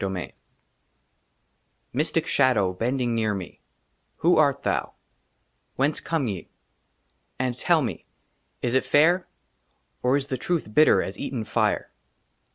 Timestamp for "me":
3.35-3.61, 7.83-8.07